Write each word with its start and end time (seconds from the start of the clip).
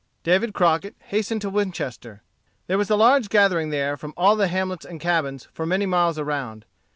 David 0.23 0.55
Crockett 0.55 0.95
hastened 0.99 1.41
to 1.41 1.49
Winchester. 1.51 2.23
There 2.65 2.79
was 2.79 2.89
a 2.89 2.95
large 2.95 3.29
gathering 3.29 3.69
there 3.69 3.95
from 3.95 4.15
all 4.17 4.35
the 4.35 4.47
hamlets 4.47 4.83
and 4.83 4.99
cabins 4.99 5.47
for 5.53 5.67
many 5.67 5.85
miles 5.85 6.17
around. 6.17 6.65